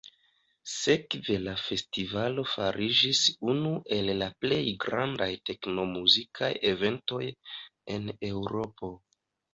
Sekve 0.75 1.35
la 1.41 1.51
festivalo 1.63 2.45
fariĝis 2.53 3.21
unu 3.53 3.73
el 3.99 4.09
la 4.23 4.29
plej 4.45 4.61
grandaj 4.87 5.29
tekno-muzikaj 5.51 6.51
eventoj 6.73 7.23
en 7.99 8.13
Eŭropo. 8.33 8.95